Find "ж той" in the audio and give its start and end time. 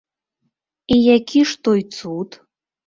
1.53-1.81